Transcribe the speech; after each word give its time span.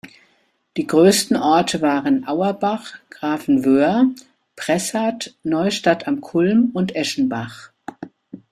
Die 0.77 0.87
größten 0.87 1.37
Orte 1.37 1.79
waren 1.83 2.25
Auerbach, 2.27 2.91
Grafenwöhr, 3.11 4.07
Pressath, 4.55 5.35
Neustadt 5.43 6.07
am 6.07 6.21
Kulm 6.21 6.71
und 6.73 6.95
Eschenbach. 6.95 7.69